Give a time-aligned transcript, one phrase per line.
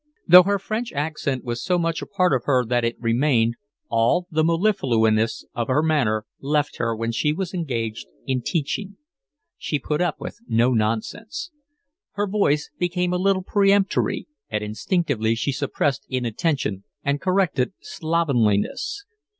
[0.27, 3.53] Though her French accent was so much part of her that it remained,
[3.87, 8.97] all the mellifluousness of her manner left her when she was engaged in teaching.
[9.59, 11.51] She put up with no nonsense.
[12.13, 19.03] Her voice became a little peremptory, and instinctively she suppressed inattention and corrected slovenliness.